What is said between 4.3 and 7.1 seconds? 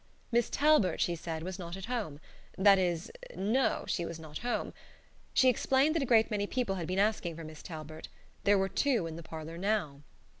home. She explained that a great many people had been